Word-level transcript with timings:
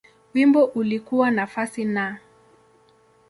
Wimbo 0.33 0.65
ulikuwa 0.65 1.31
nafasi 1.31 1.85
Na. 1.85 2.19